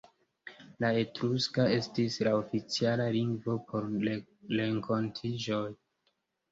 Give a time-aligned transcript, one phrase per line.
[0.83, 5.65] La Etruska estis la oficiala lingvo por renkontiĝoj.